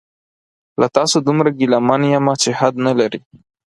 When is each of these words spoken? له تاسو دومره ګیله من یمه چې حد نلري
له 0.79 0.87
تاسو 0.97 1.17
دومره 1.27 1.49
ګیله 1.57 1.79
من 1.87 2.01
یمه 2.13 2.33
چې 2.41 2.49
حد 2.59 2.73
نلري 2.85 3.19